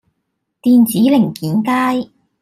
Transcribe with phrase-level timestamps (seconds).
[0.03, 0.03] 電
[0.83, 2.09] 子零件街